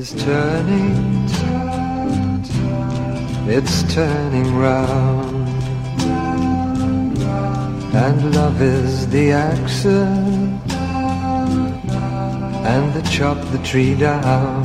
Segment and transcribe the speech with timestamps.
[0.00, 1.28] is turning,
[3.46, 5.48] it's turning round.
[7.94, 10.72] And love is the accent,
[12.72, 14.62] and the chop the tree down.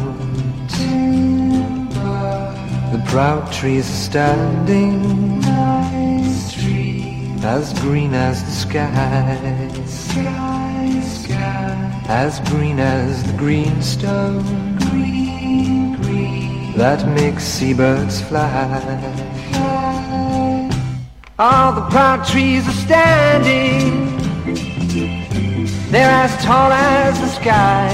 [2.94, 5.44] The proud trees standing,
[7.44, 8.89] as green as the sky,
[12.08, 14.75] as green as the greenstone
[16.77, 18.50] that makes seabirds fly.
[21.38, 24.17] All the proud trees are standing,
[25.91, 27.89] they're as tall as the sky,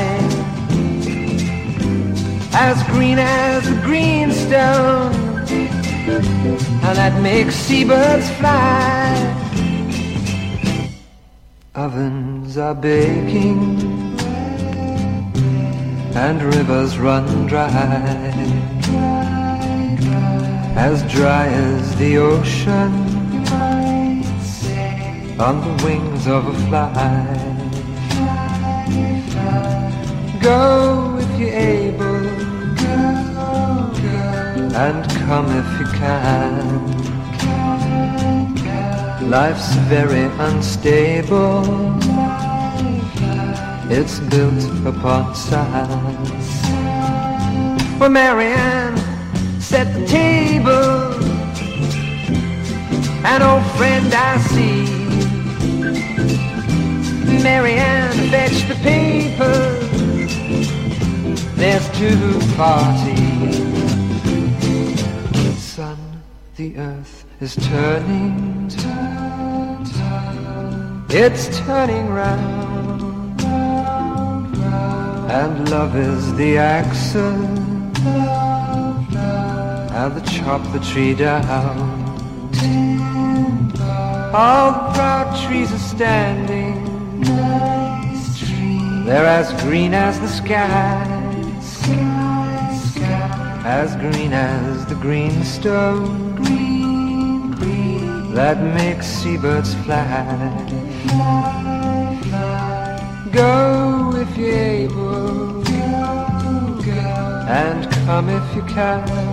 [2.53, 5.13] as green as the greenstone,
[6.85, 9.37] and that makes seabirds fly.
[11.73, 14.01] Ovens are baking.
[16.13, 18.30] And rivers run dry
[20.87, 22.91] as dry as the ocean
[25.39, 26.91] on the wings of a fly.
[30.41, 32.25] Go if you're able,
[34.85, 36.65] and come if you can.
[39.29, 41.61] Life's very unstable,
[43.97, 46.27] it's built upon sand.
[47.99, 49.00] Well, Marianne
[49.71, 51.13] set the table.
[53.23, 54.83] An old friend I see.
[57.41, 59.57] Marianne, fetch the paper.
[61.61, 63.55] There's two parties.
[65.57, 65.99] Son,
[66.57, 68.69] the earth is turning.
[71.09, 73.41] It's turning round.
[75.39, 77.70] And love is the accent
[80.09, 81.77] the chop the tree down.
[84.33, 86.79] All the proud trees are standing.
[89.05, 91.03] They're as green as the sky,
[93.65, 96.31] as green as the green stone
[98.33, 100.07] that makes seabirds fly.
[103.31, 105.61] Go if you're able,
[107.47, 109.30] and come if you can.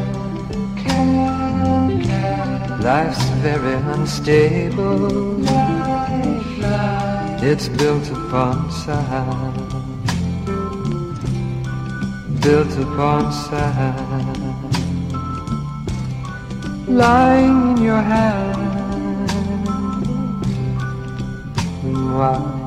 [2.81, 5.43] Life's very unstable.
[7.43, 9.57] It's built upon sand.
[12.41, 14.39] Built upon sand.
[16.89, 19.29] Lying in your hand.
[21.85, 22.58] Wow.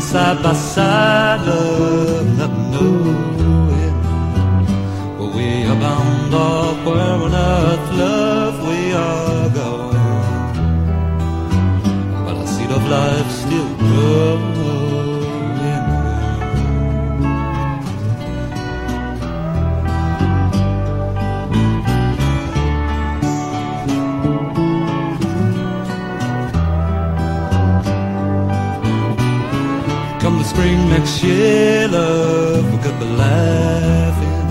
[0.00, 4.02] Side by side, love, not knowing,
[5.18, 8.29] but we are bound up where on earth, love,
[31.22, 34.46] year, love, we could be laughing,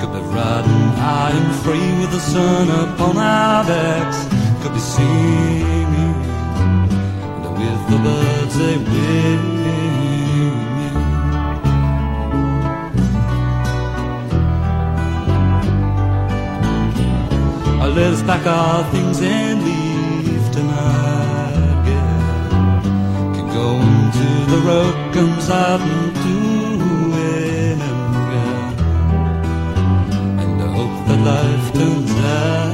[0.00, 4.18] could be riding high and free with the sun upon our backs,
[4.62, 6.14] could be singing
[7.34, 9.54] and with the birds they wing.
[17.94, 22.82] Let us pack our things and leave tonight, yeah.
[23.34, 28.72] Can go into the road comes out into it, yeah.
[30.42, 32.73] And I hope that life turns out.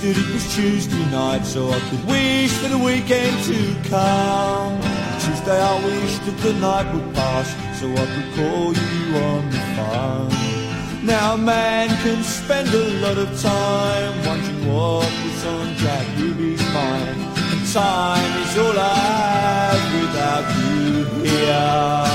[0.00, 4.80] That it was Tuesday night so I could wish for the weekend to come.
[5.20, 9.60] Tuesday I wish that the night would pass so I could call you on the
[9.76, 11.04] phone.
[11.04, 16.64] Now a man can spend a lot of time wondering what was on Jack Ruby's
[16.72, 17.20] mind.
[17.52, 18.96] And time is all I
[19.44, 22.08] have without you here.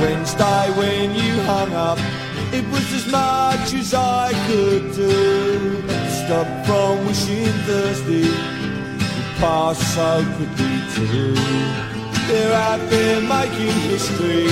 [0.00, 1.98] Wednesday when you hung up
[2.52, 5.79] it was as much as I could do.
[6.70, 11.34] From wishing Thursday would pass so quickly too.
[12.28, 14.46] They're out there making history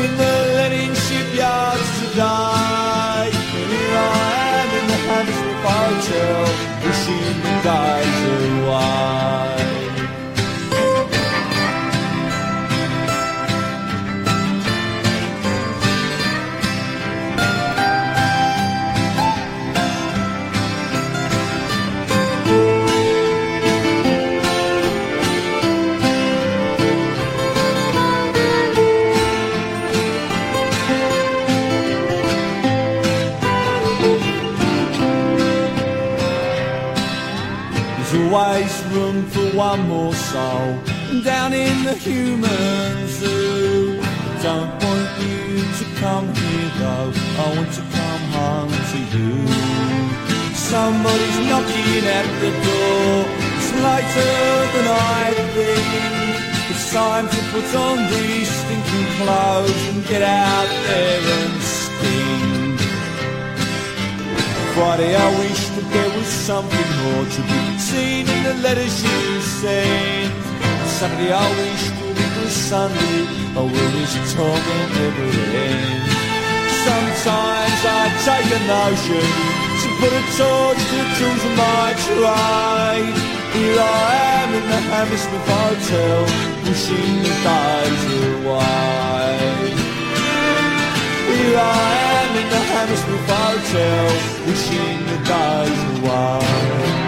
[0.00, 3.32] in the Lenin shipyards today.
[39.72, 40.68] One more soul
[41.24, 43.96] down in the human zoo.
[44.46, 47.12] Don't want you to come here though,
[47.42, 49.32] I want to come home to you.
[50.72, 53.14] Somebody's knocking at the door,
[53.56, 54.34] it's later
[54.74, 54.86] than
[55.20, 55.24] I
[55.54, 56.32] think.
[56.70, 61.61] It's time to put on these stinking clothes and get out there and
[64.82, 69.40] Friday I wish that there was something more to be seen in the letters you
[69.40, 70.34] sent.
[70.98, 73.22] Saturday I wish that it was Sunday,
[73.54, 75.28] or will this torment never
[75.70, 76.02] end?
[76.82, 79.26] Sometimes I take a notion
[79.82, 83.16] to put a torch to the tools of my trade.
[83.54, 84.10] Here I
[84.42, 86.26] am in the Hammersmith Hotel,
[86.66, 89.38] wishing the days away.
[91.30, 97.01] Here I am in the Hammersmith Hotel, wishing the days away.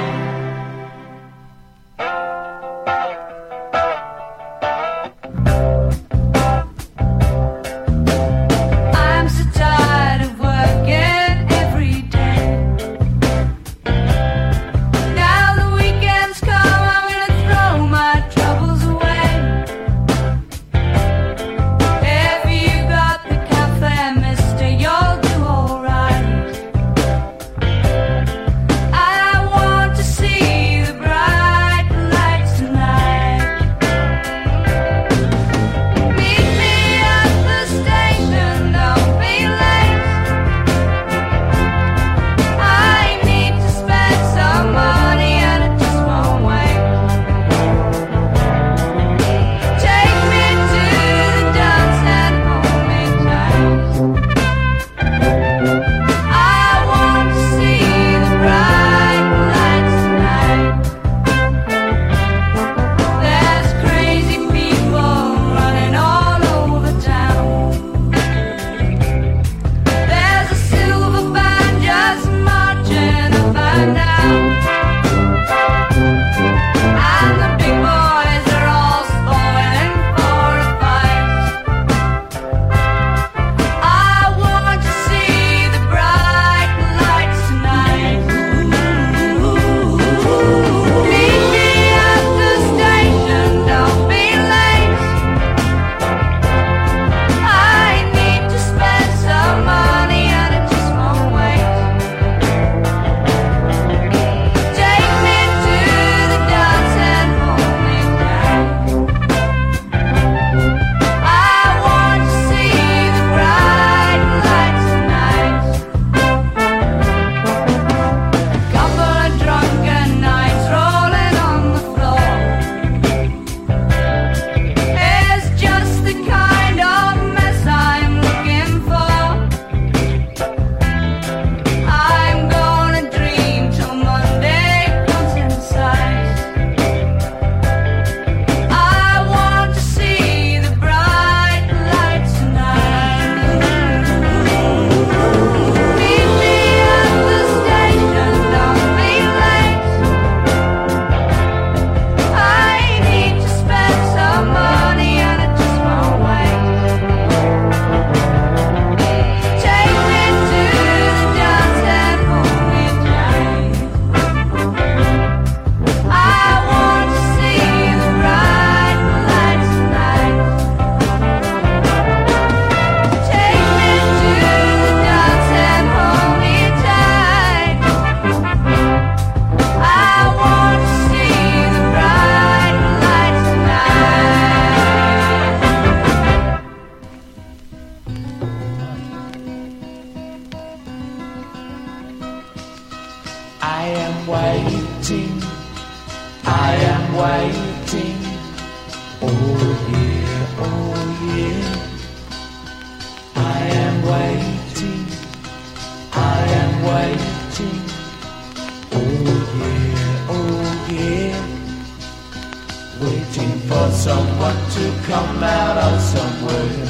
[214.38, 216.86] want to come out of somewhere.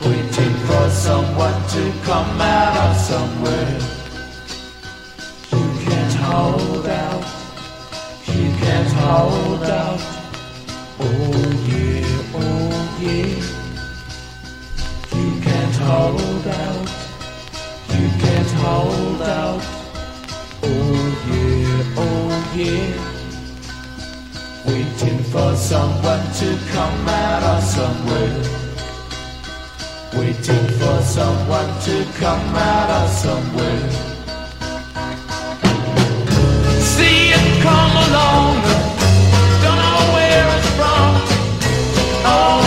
[0.00, 3.78] Waiting for someone to come out of somewhere.
[5.52, 7.24] You can't hold out.
[8.26, 10.00] You can't hold out.
[11.00, 11.32] Oh
[11.70, 13.36] yeah, oh yeah.
[15.18, 16.88] You can't hold out.
[17.94, 19.62] You can't hold out.
[20.62, 20.96] Oh
[21.30, 23.10] yeah, oh yeah.
[24.66, 28.42] Waiting for someone to come out of somewhere.
[30.18, 33.90] Waiting for someone to come out of somewhere.
[36.80, 38.56] See it come along.
[39.62, 41.10] Don't know where it's from.
[42.26, 42.59] Oh.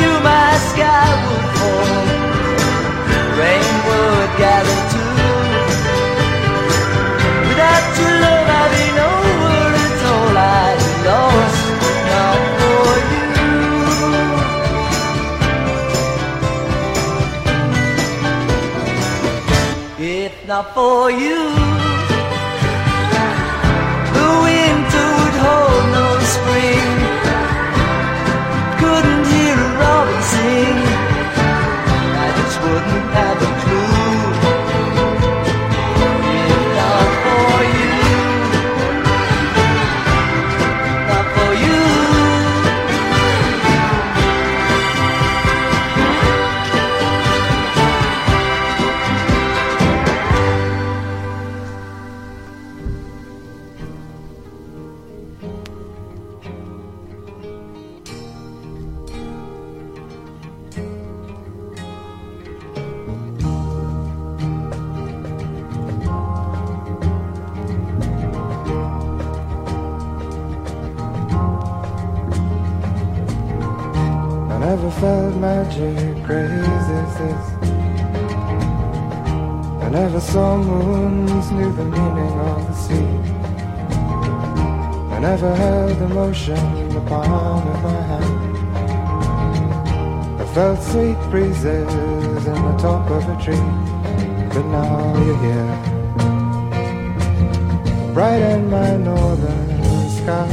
[0.00, 1.10] you my sky
[1.56, 2.04] fall,
[3.40, 5.12] rain would gather too.
[7.48, 8.72] Without your love, I'd
[9.06, 9.34] all.
[10.36, 11.62] I'd be lost,
[12.10, 13.28] not for you.
[19.98, 21.73] If not for you.
[30.44, 30.83] You.
[90.54, 91.66] felt sweet breezes
[92.46, 93.56] in the top of a tree,
[94.54, 95.76] but now you're here.
[98.14, 100.46] Bright in my northern sky.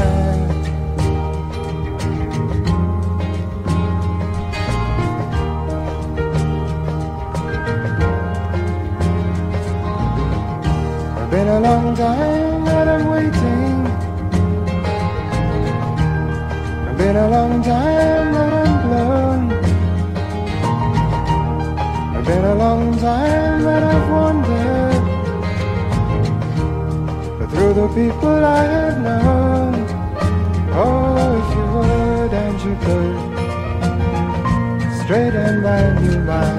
[11.16, 13.86] I've been a long time that I'm waiting.
[16.88, 18.21] I've been a long time.
[22.62, 25.04] long time that I've wondered.
[27.38, 29.72] But through the people I have known
[30.84, 33.18] Oh, if you would and you could
[35.00, 36.51] Straighten my new mind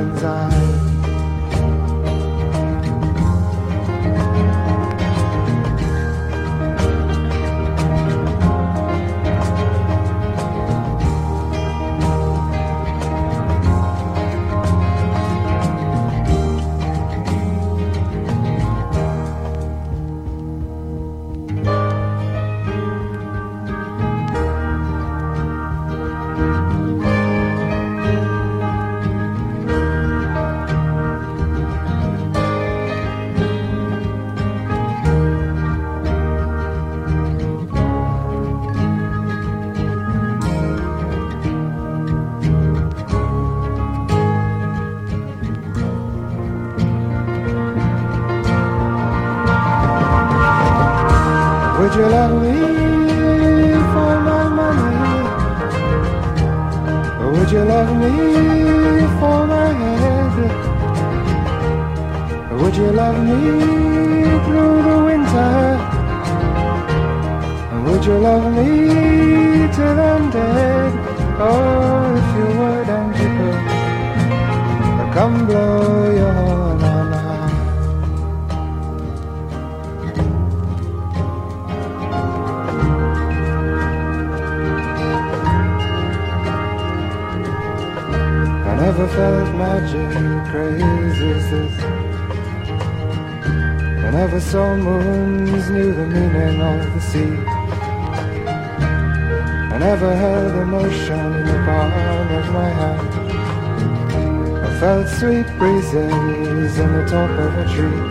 [104.82, 108.02] felt sweet breezes in the top of a tree,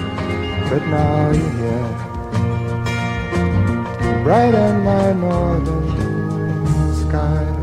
[0.70, 1.94] but now you're here,
[4.24, 5.86] bright in my northern
[6.96, 7.61] sky.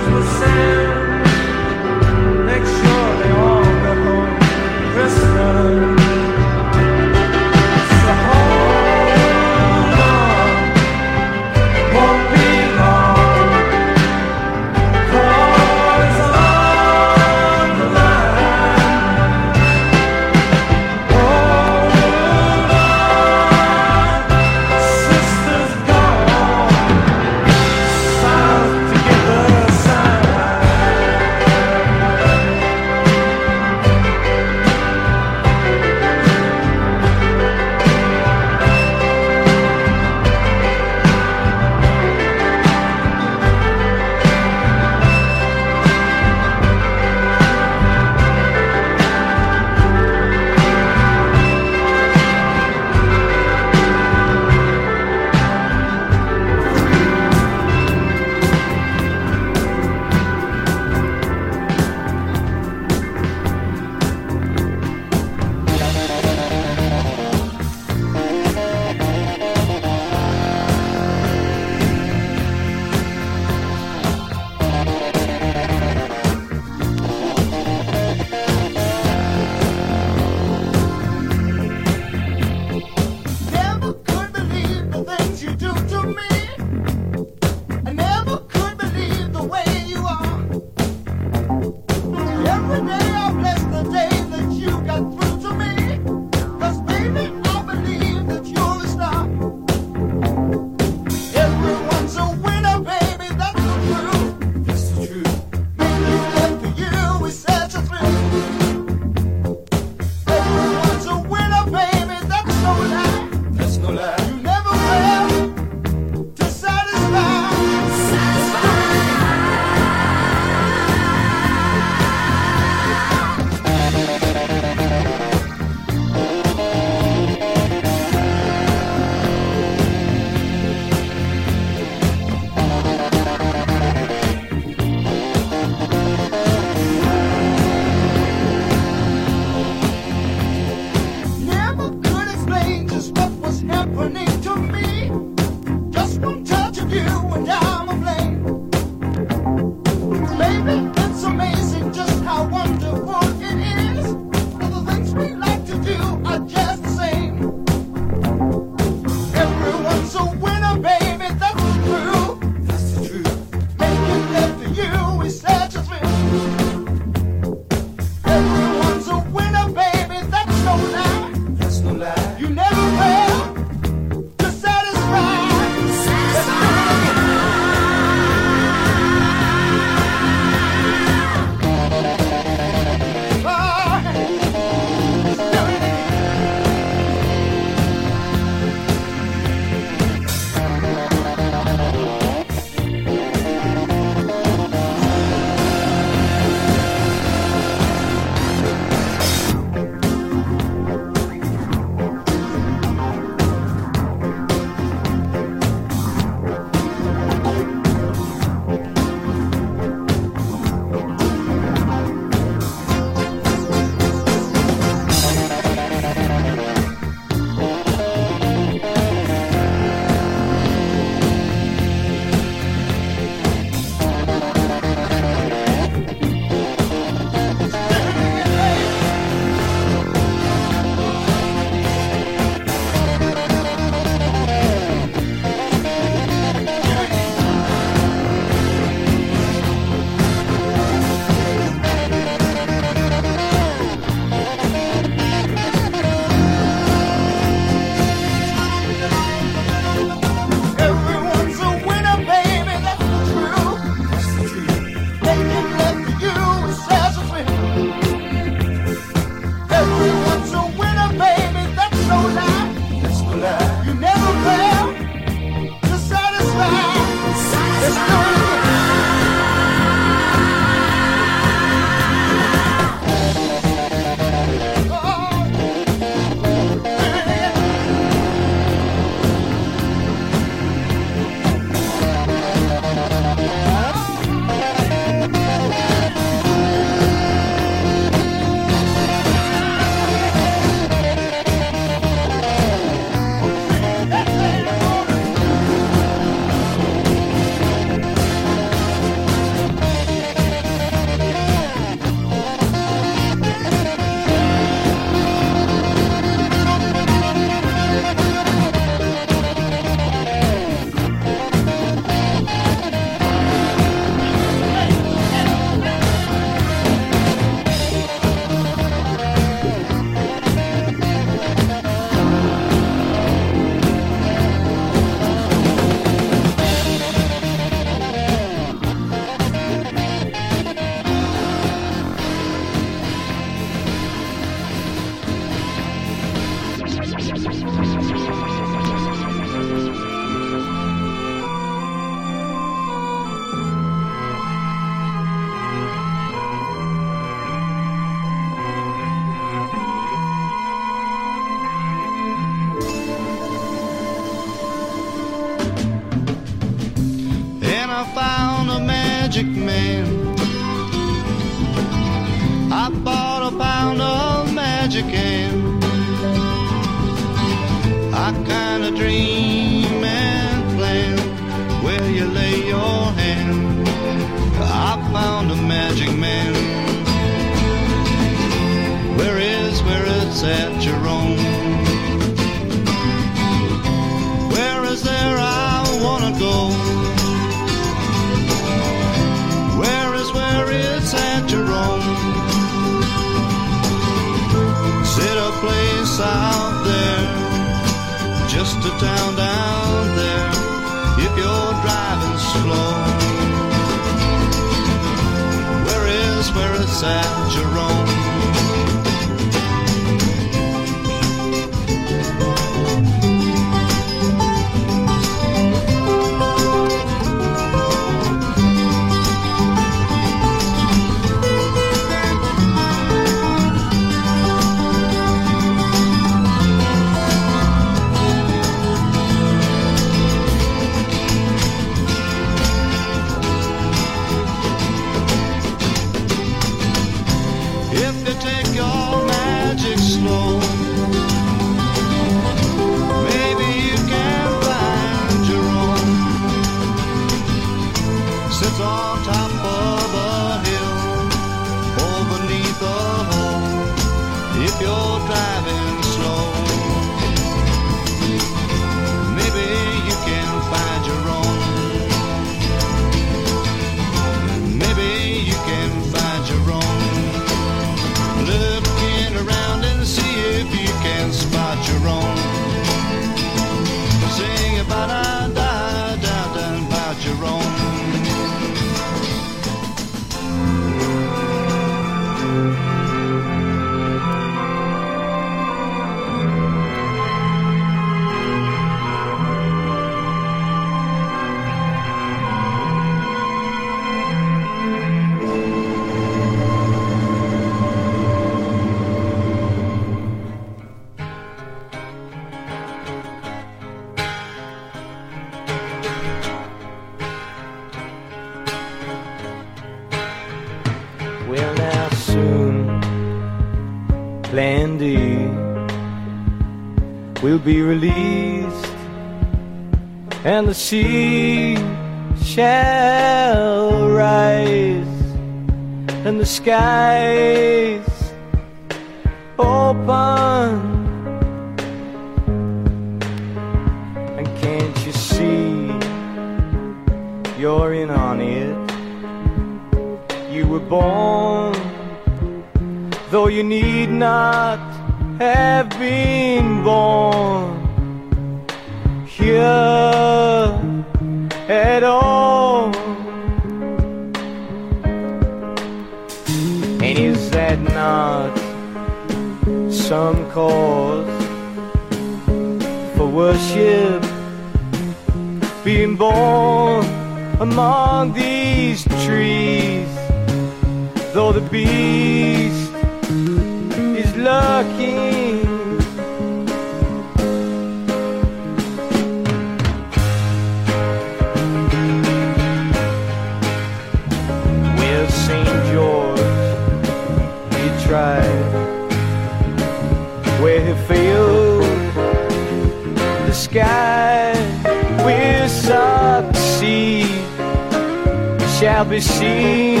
[598.80, 600.00] shall be seen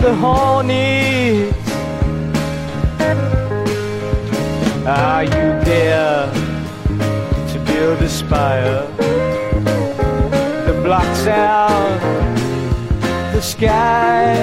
[0.00, 1.68] the hornets.
[4.86, 6.30] Are you there
[7.50, 8.86] to build a spire
[10.64, 11.98] that blocks out
[13.32, 14.36] the sky?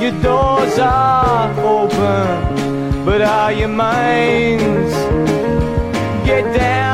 [0.00, 4.94] Your doors are open, but are your minds?
[6.26, 6.88] Get down.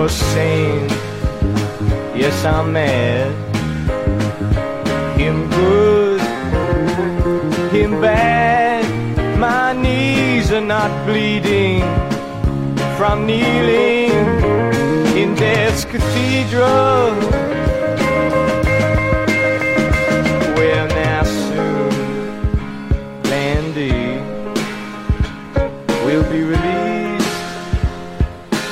[0.00, 0.88] you're saying.
[2.16, 3.30] Yes, I'm mad.
[5.18, 6.20] Him good,
[7.70, 8.82] him bad.
[9.38, 11.82] My knees are not bleeding
[12.96, 14.10] from kneeling
[15.20, 17.12] in death's cathedral.
[20.56, 21.92] Well, now soon,
[23.24, 24.00] Landy
[26.06, 27.36] will be released,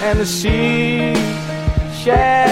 [0.06, 1.17] and the sea
[2.08, 2.47] share.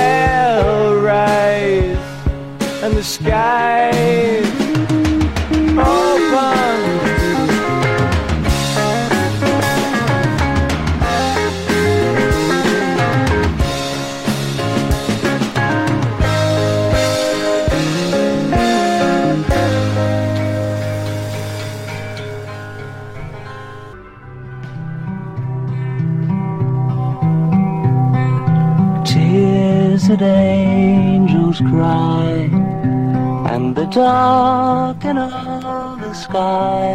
[31.56, 32.50] shadows cry
[33.52, 35.32] and the dark of
[35.64, 36.94] all the sky.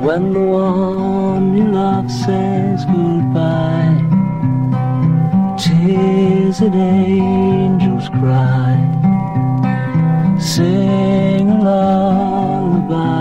[0.00, 4.00] When the one you love says goodbye
[5.58, 8.74] tears an angel's cry.
[10.38, 13.14] Sing a lullaby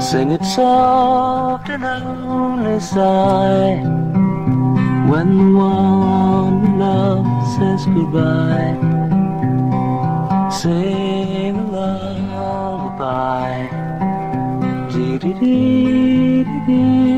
[0.00, 3.82] sing it soft and only sigh.
[5.10, 8.78] When the one you love says goodbye.
[10.60, 11.90] Sing a
[12.30, 13.54] lullaby.
[14.92, 17.17] Dee dee dee dee.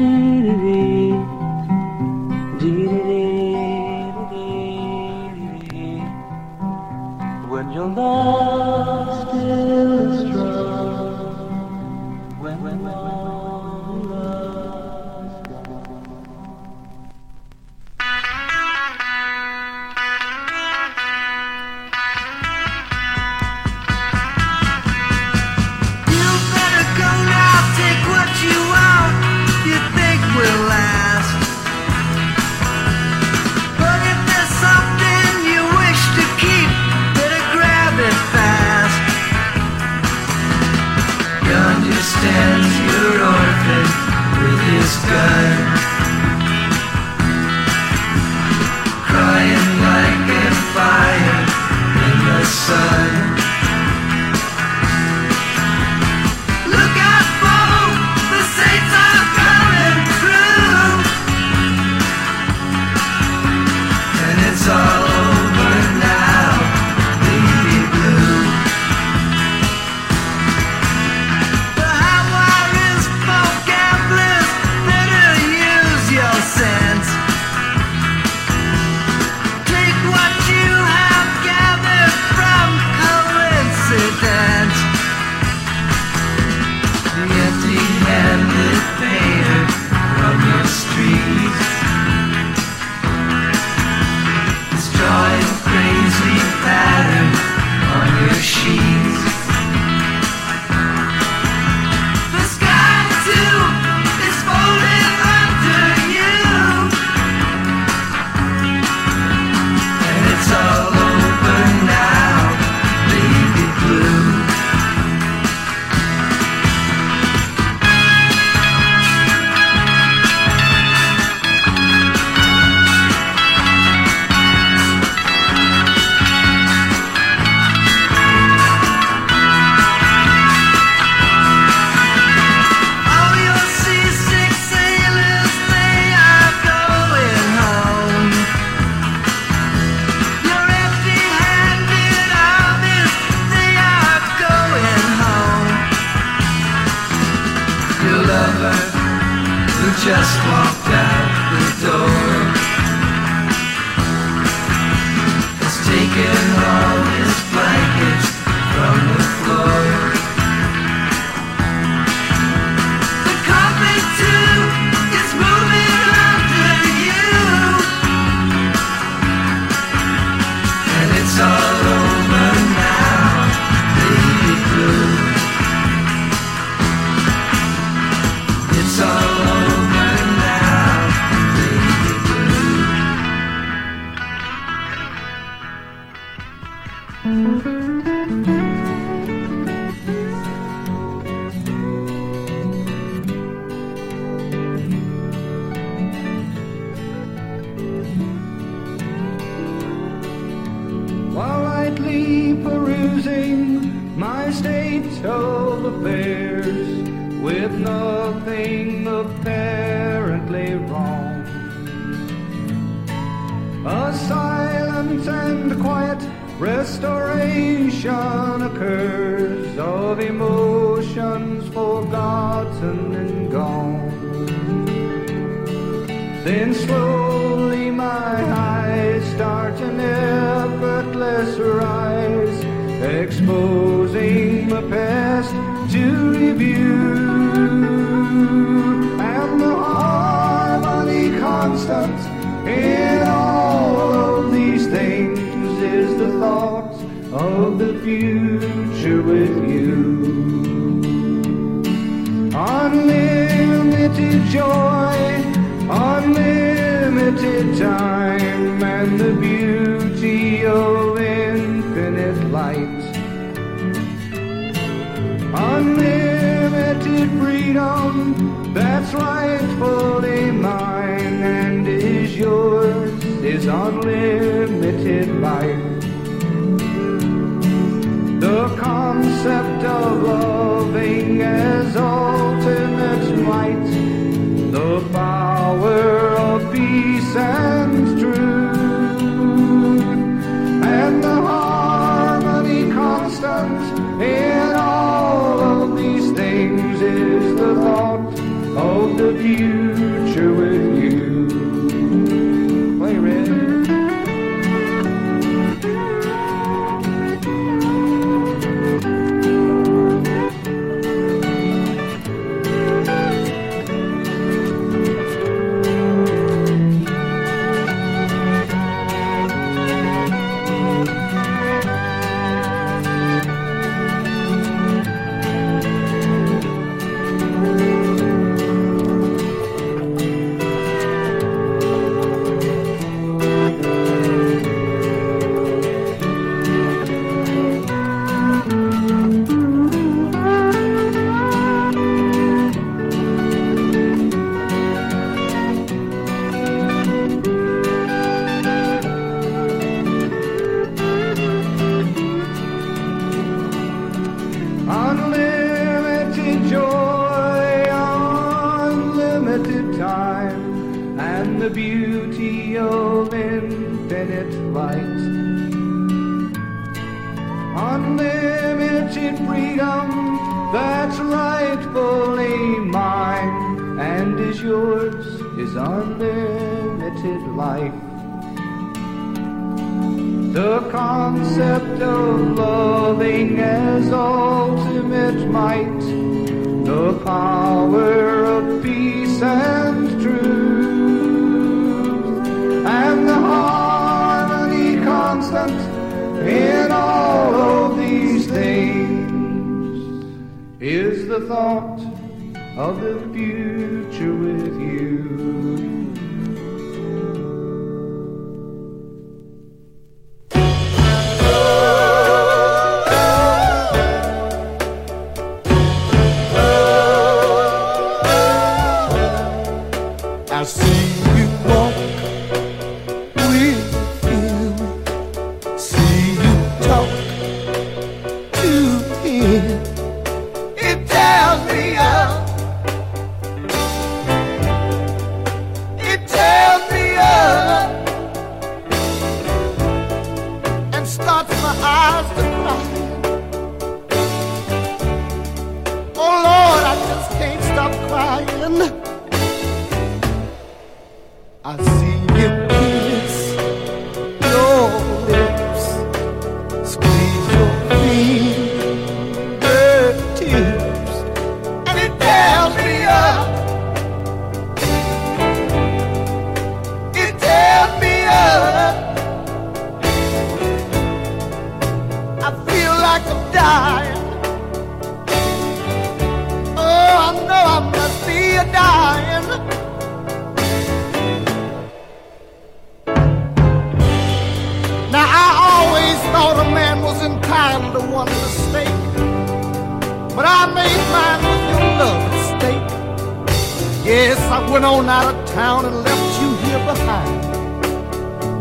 [494.71, 497.43] Went on out of town and left you here behind.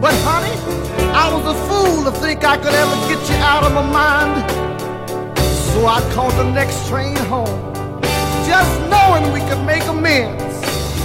[0.01, 0.55] But honey,
[1.13, 4.49] I was a fool to think I could ever get you out of my mind.
[5.69, 7.69] So I caught the next train home
[8.47, 10.41] just knowing we could make amends.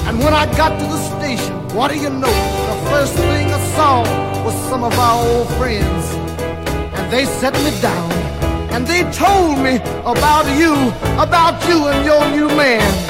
[0.06, 2.36] And when I got to the station, what do you know?
[2.70, 4.02] The first thing I saw
[4.42, 6.04] was some of our old friends.
[6.96, 8.10] And they set me down.
[8.72, 9.76] And they told me
[10.06, 10.74] about you,
[11.20, 13.03] about you and your new man.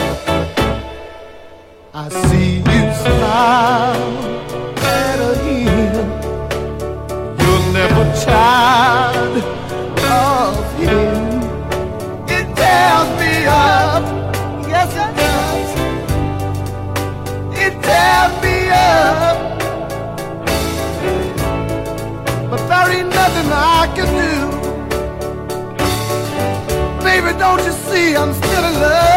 [1.96, 2.62] I see you
[3.04, 4.18] smile
[4.82, 6.10] at him.
[7.38, 9.36] You're never tired
[10.02, 11.38] of him.
[12.26, 14.02] It tears me up.
[14.66, 15.70] Yes, it does.
[17.62, 19.36] It tears me up.
[22.50, 24.34] But there ain't nothing I can do.
[27.04, 29.13] Baby, don't you see I'm still in love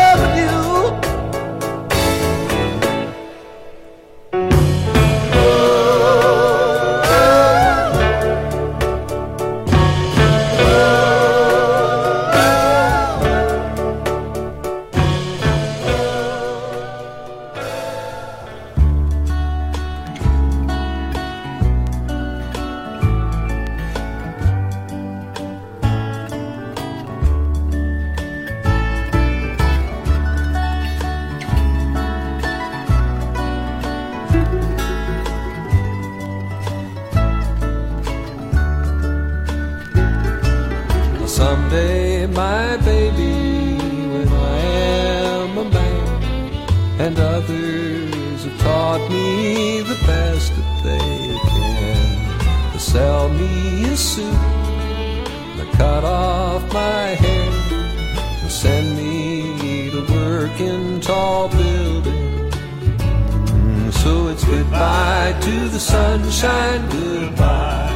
[65.98, 67.90] sunshine, goodbye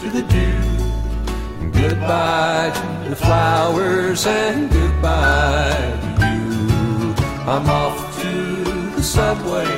[0.00, 0.62] to the dew.
[1.80, 2.70] Goodbye
[3.02, 5.88] to the flowers and goodbye
[6.18, 7.14] to you.
[7.52, 8.32] I'm off to
[8.96, 9.72] the subway.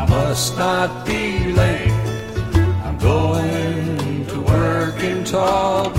[0.00, 1.92] I must not be late.
[2.86, 5.90] I'm going to work in tall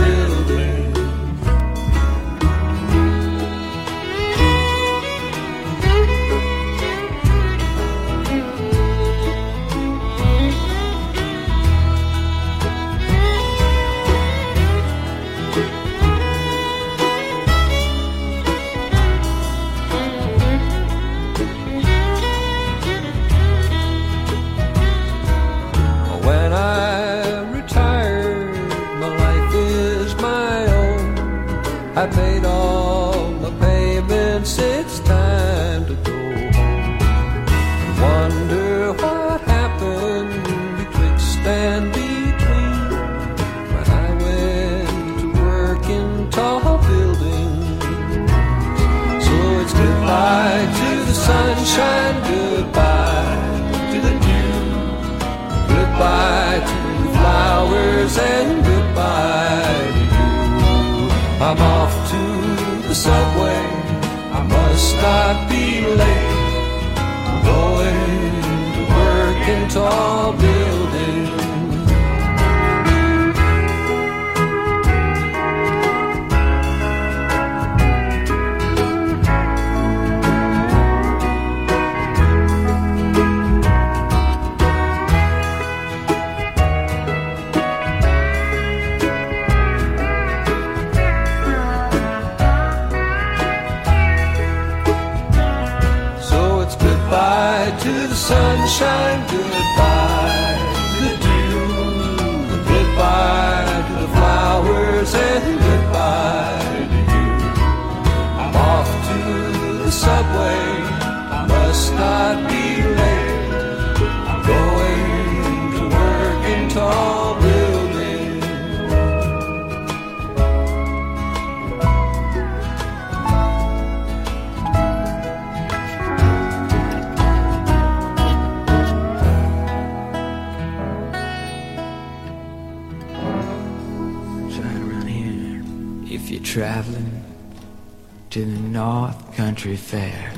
[139.71, 140.33] Country Fair,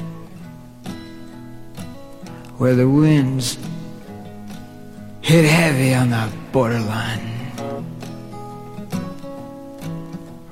[2.59, 3.57] where the winds
[5.21, 7.51] hit heavy on the borderline,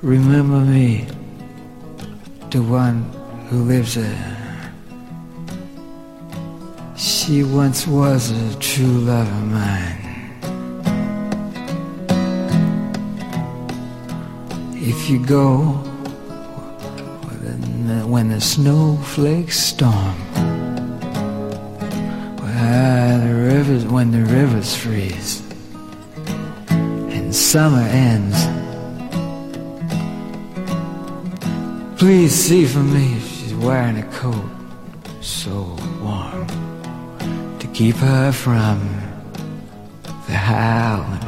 [0.01, 1.05] remember me
[2.49, 3.03] to one
[3.49, 4.73] who lives there.
[6.97, 9.97] She once was a true love of mine.
[14.73, 15.90] If you go,
[18.11, 20.17] when the snowflakes storm.
[23.21, 25.41] The rivers, when the rivers freeze
[26.67, 28.37] and summer ends.
[31.97, 34.49] Please see for me if she's wearing a coat
[35.21, 36.47] so warm
[37.59, 38.79] to keep her from
[40.27, 41.20] the howling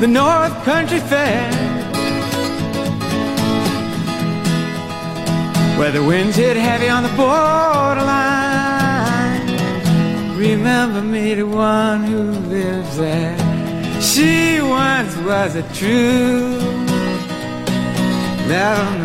[0.00, 1.50] the North Country Fair,
[5.76, 8.38] where the winds hit heavy on the borderline,
[10.38, 13.36] remember me, the one who lives there.
[14.00, 16.60] She once was a true
[18.48, 19.00] love of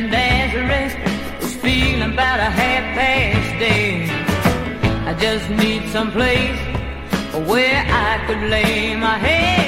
[0.00, 0.92] the dangerous.
[1.40, 4.08] Was feeling about a half past day.
[5.06, 6.60] I just need some place
[7.48, 9.65] where I could lay my head.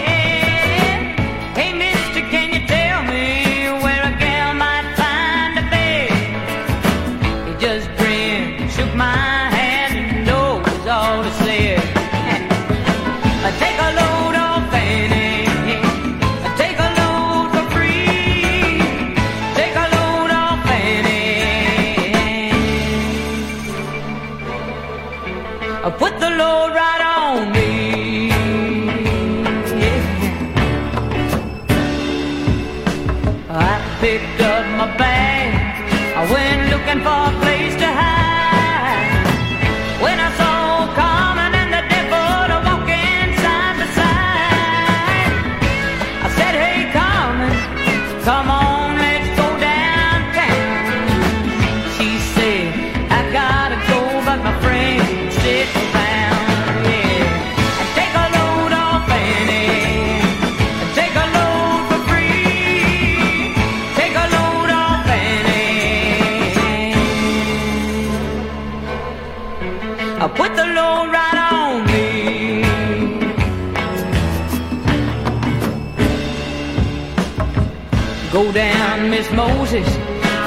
[79.68, 79.96] roses.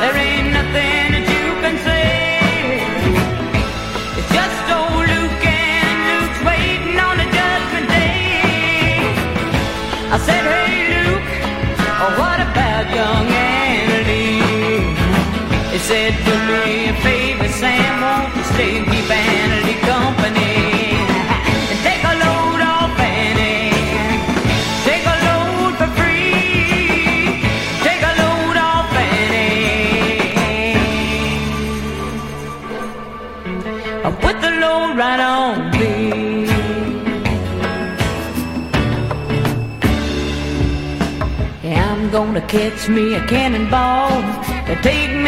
[0.01, 2.81] There ain't nothing that you can say.
[4.17, 9.13] It's just old Luke and Luke's waiting on the judgment day.
[10.09, 11.31] I said, hey Luke,
[12.01, 14.41] oh, what about young Annalie?
[15.71, 20.20] He said, do me a favor, Sam, won't you stay and keep Annalie company?
[42.51, 44.21] catch me a cannonball.
[44.67, 45.20] They take me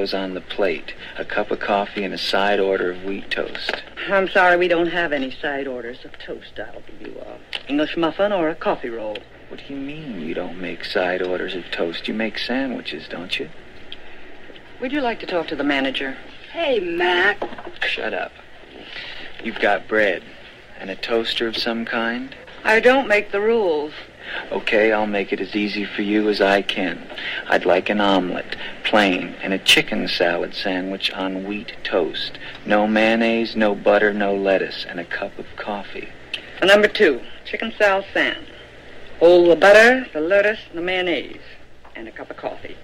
[0.00, 3.82] potatoes on the plate, a cup of coffee, and a side order of wheat toast.
[4.08, 6.58] I'm sorry we don't have any side orders of toast.
[6.58, 7.36] I'll give you a
[7.68, 9.18] English muffin or a coffee roll.
[9.48, 12.08] What do you mean you don't make side orders of toast?
[12.08, 13.50] You make sandwiches, don't you?
[14.80, 16.16] Would you like to talk to the manager?
[16.50, 17.38] Hey, Mac.
[17.84, 18.32] Shut up.
[19.44, 20.22] You've got bread
[20.78, 22.34] and a toaster of some kind?
[22.64, 23.92] I don't make the rules.
[24.52, 27.06] Okay, I'll make it as easy for you as I can.
[27.48, 28.56] I'd like an omelet,
[28.90, 32.36] plain, and a chicken salad sandwich on wheat toast.
[32.66, 36.08] No mayonnaise, no butter, no lettuce, and a cup of coffee.
[36.60, 38.48] Number two, chicken salad sand.
[39.20, 41.40] Hold the butter, the lettuce, the mayonnaise,
[41.94, 42.76] and a cup of coffee.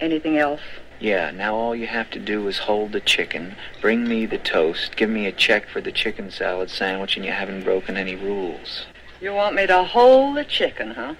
[0.00, 0.60] Anything else?
[1.00, 4.94] Yeah, now all you have to do is hold the chicken, bring me the toast,
[4.94, 8.86] give me a check for the chicken salad sandwich, and you haven't broken any rules.
[9.20, 11.16] You want me to hold the chicken, huh?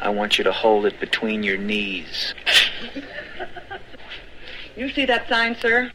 [0.00, 2.34] I want you to hold it between your knees.
[4.76, 5.90] You see that sign, sir?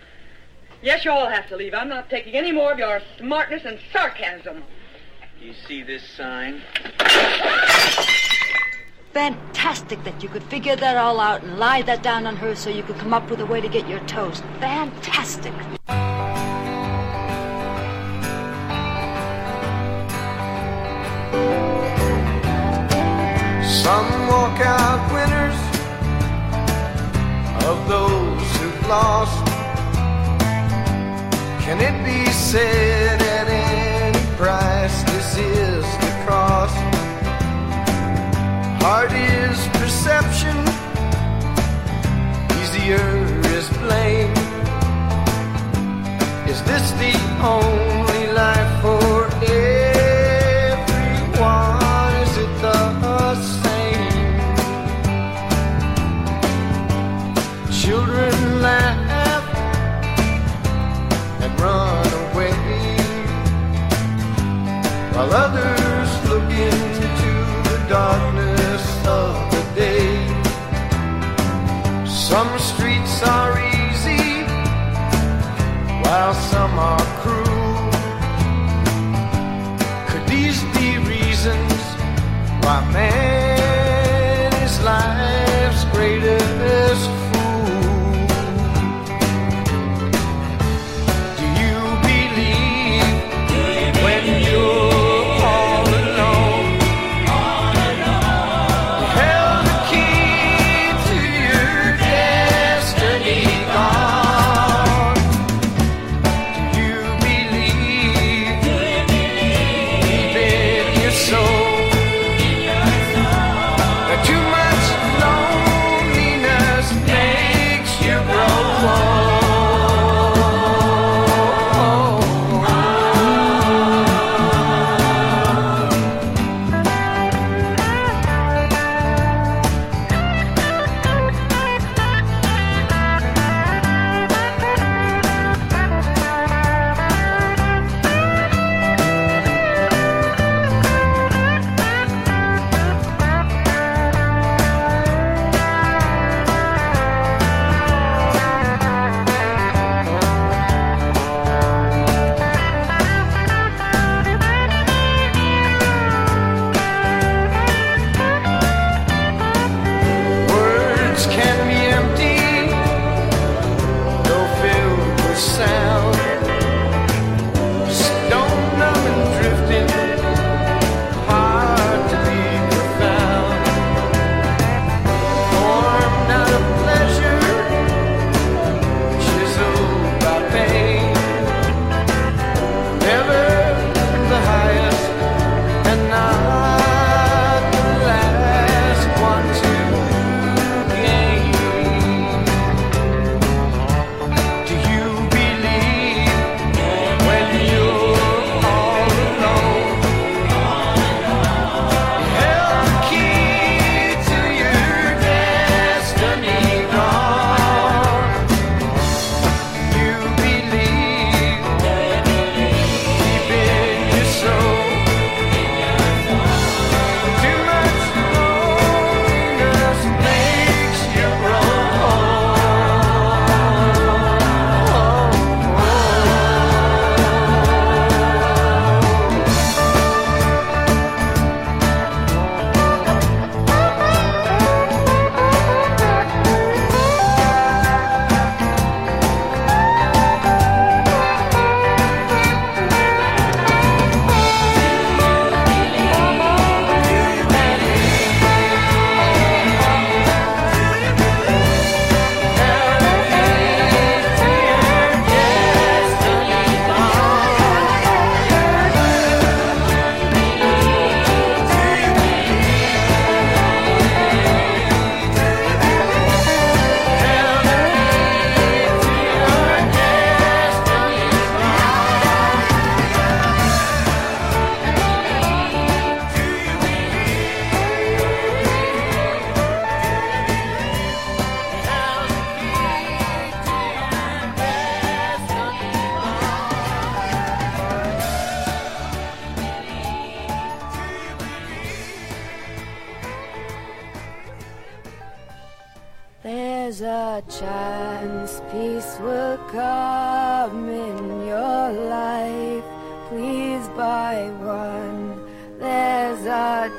[0.82, 1.74] Yes, you all have to leave.
[1.74, 4.64] I'm not taking any more of your smartness and sarcasm.
[5.42, 6.62] You see this sign?
[9.14, 12.70] Fantastic that you could figure that all out and lie that down on her so
[12.70, 14.44] you could come up with a way to get your toast.
[14.60, 15.54] Fantastic.
[23.64, 25.56] Some walk out winners
[27.66, 28.17] of those who've
[28.88, 29.46] lost.
[31.64, 36.78] Can it be said at any price this is the cost?
[38.82, 40.58] Hard is perception,
[42.62, 43.08] easier
[43.58, 44.32] is blame.
[46.48, 49.77] Is this the only life for everyone?
[61.60, 62.56] Run away,
[65.14, 67.34] while others look into
[67.70, 70.10] the darkness of the day.
[72.06, 74.44] Some streets are easy,
[76.04, 77.92] while some are cruel.
[80.10, 81.74] Could these be reasons
[82.64, 86.47] why man is life's greatest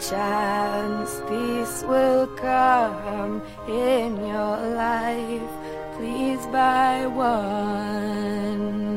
[0.01, 5.51] chance peace will come in your life.
[5.97, 8.89] Please buy one.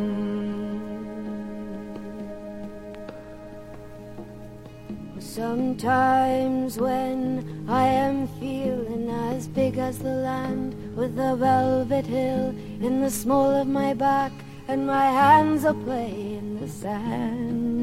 [5.19, 12.49] Sometimes when I am feeling as big as the land with a velvet hill
[12.81, 14.34] in the small of my back
[14.68, 17.81] and my hands are playing the sand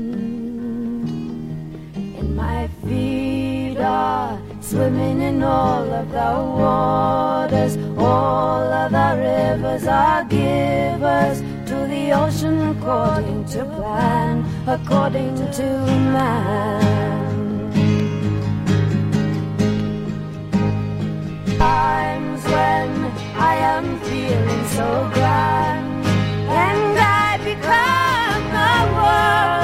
[2.86, 7.76] feet are swimming in all of the waters.
[7.96, 15.66] All of the rivers are givers to the ocean according to plan according to
[16.14, 16.98] man.
[21.58, 22.90] Times when
[23.36, 26.06] I am feeling so grand
[26.64, 29.57] and I become the world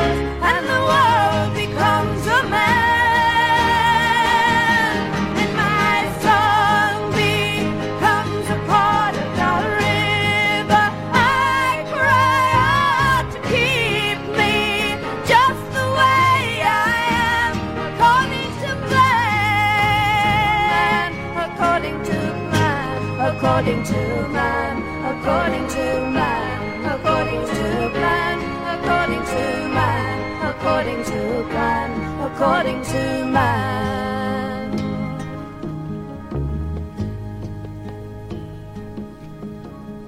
[30.65, 31.91] according to plan
[32.23, 34.71] according to man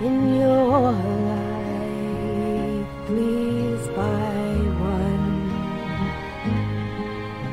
[0.00, 0.92] in your
[1.28, 5.26] life, please buy one.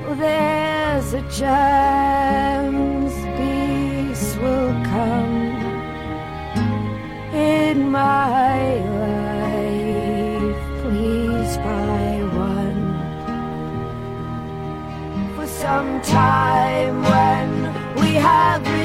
[0.08, 2.03] Oh, There's a chance
[18.62, 18.83] we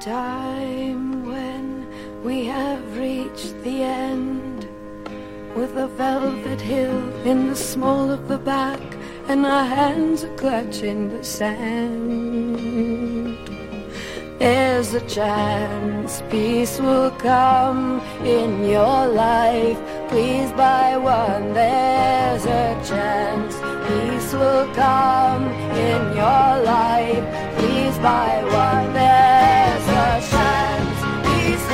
[0.00, 1.86] time when
[2.22, 4.68] we have reached the end
[5.56, 8.80] with a velvet hill in the small of the back
[9.26, 12.68] and our hands are clutching the sand.
[14.38, 19.78] There's a chance peace will come in your life.
[20.08, 21.54] Please buy one.
[21.54, 23.56] There's a chance
[23.88, 27.58] peace will come in your life.
[27.58, 28.78] Please buy one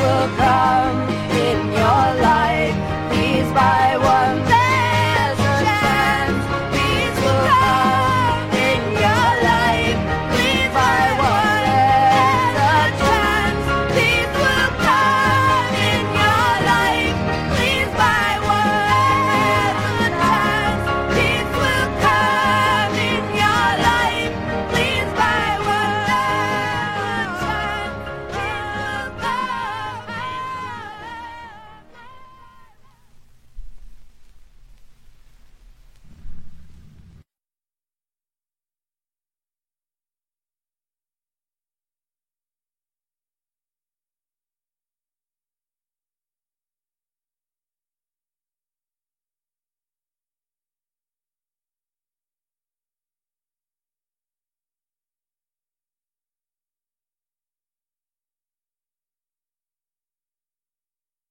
[0.04, 0.96] will come
[1.48, 2.76] in your life,
[3.10, 4.43] these by one.